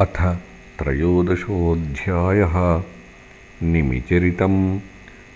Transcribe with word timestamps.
अथ 0.00 0.36
त्रयोदशोऽध्यायः। 0.78 2.82
निमिचरितं 3.62 4.80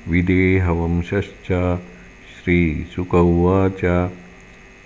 विदेहवंशश्च 0.09 1.79
श्रीशुक 2.35 3.15
उवाच 3.15 4.11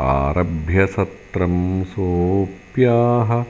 आरभ्यसत्रं 0.00 1.84
सोऽप्याह 1.84 3.44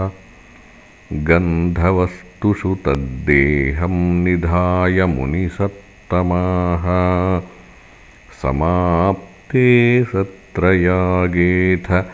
गन्धवस्तुषु 1.13 2.75
तद्देहं 2.85 3.95
निधाय 4.23 5.05
मुनिसत् 5.05 5.90
समाप्ते 8.41 10.03
सत्रयागेथ 10.03 12.05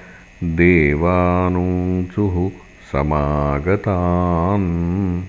देवानूचुः 0.44 2.52
समागतान्। 2.92 5.24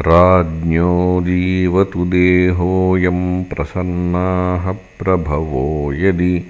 राज्ञो 0.00 1.20
जीवतु 1.22 2.04
देहोऽयं 2.04 3.44
प्रसन्नाः 3.44 4.72
प्रभवो 4.72 5.92
यदि 5.92 6.44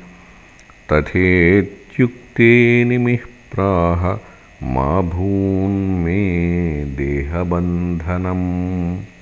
तथेत्युक्ते 0.92 2.84
निमिः 2.84 3.18
प्राह 3.52 4.18
मा 4.62 5.00
भून्मे 5.00 6.84
देहबन्धनम् 6.84 9.15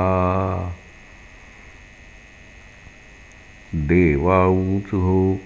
देवांसुः 3.75 5.37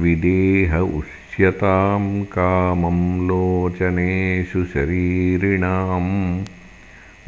विदेह 0.00 0.76
उष्यतां 0.76 2.24
कामं 2.24 3.28
लोचनेषु 3.28 4.64
शरीरिणाम् 4.64 6.44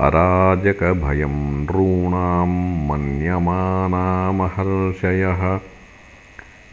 अराजकभयं 0.01 1.65
नॄणां 1.65 2.89
मन्यमानामहर्षयः। 2.89 5.61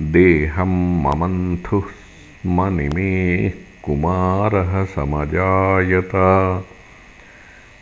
देहं 0.02 1.04
ममन्थुः 1.04 1.82
स्म 1.82 2.66
निमेः 2.66 3.52
कुमारः 3.84 4.86
समजायत। 4.86 6.12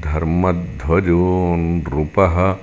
धर्मध्वजो 0.00 1.56
नृपः। 1.56 2.56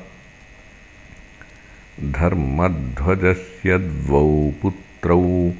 धर्मध्वजस्य 2.12 3.78
द्वौ 3.78 4.52
पुत्रौ 4.62 5.52